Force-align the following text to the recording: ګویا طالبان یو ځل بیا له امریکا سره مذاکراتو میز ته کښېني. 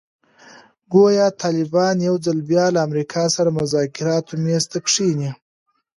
ګویا 0.93 1.27
طالبان 1.43 1.95
یو 2.07 2.15
ځل 2.25 2.37
بیا 2.49 2.65
له 2.73 2.79
امریکا 2.87 3.23
سره 3.35 3.49
مذاکراتو 3.59 4.33
میز 4.43 4.63
ته 4.71 4.77
کښېني. 4.85 5.31